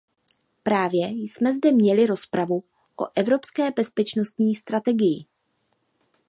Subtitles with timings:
[0.63, 2.63] Právě jsme zde měli rozpravu
[2.95, 5.25] o evropské bezpečnostní strategii.